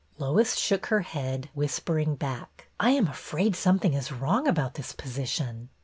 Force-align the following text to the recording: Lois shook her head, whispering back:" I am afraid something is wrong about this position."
Lois 0.17 0.55
shook 0.55 0.87
her 0.87 1.01
head, 1.01 1.51
whispering 1.53 2.15
back:" 2.15 2.69
I 2.79 2.89
am 2.89 3.07
afraid 3.07 3.55
something 3.55 3.93
is 3.93 4.11
wrong 4.11 4.47
about 4.47 4.73
this 4.73 4.93
position." 4.93 5.69